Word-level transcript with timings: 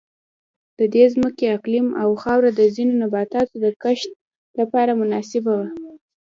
د 0.79 0.81
دې 0.93 1.03
ځمکې 1.13 1.53
اقلیم 1.55 1.87
او 2.01 2.09
خاوره 2.21 2.51
د 2.55 2.61
ځینو 2.75 2.93
نباتاتو 3.01 3.55
د 3.63 3.65
کښت 3.81 4.11
لپاره 4.59 4.91
مناسبه 5.01 5.51
وه. 5.59 5.69